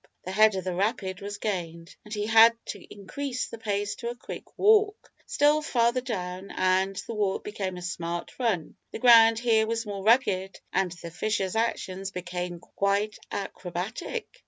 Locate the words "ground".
8.97-9.37